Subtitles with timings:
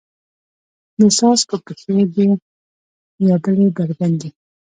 [0.99, 2.25] د څاڅکو پښې دي
[3.29, 4.29] یبلې بربنډې